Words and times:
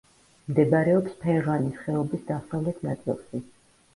მდებარეობს 0.51 1.17
ფერღანის 1.25 1.77
ხეობის 1.83 2.25
დასავლეთ 2.31 2.83
ნაწილში. 2.89 3.45